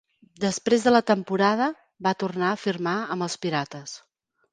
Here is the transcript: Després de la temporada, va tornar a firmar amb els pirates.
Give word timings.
Després 0.43 0.85
de 0.85 0.93
la 0.93 1.01
temporada, 1.09 1.67
va 2.07 2.13
tornar 2.23 2.47
a 2.53 2.57
firmar 2.63 2.95
amb 3.17 3.27
els 3.27 3.37
pirates. 3.45 3.95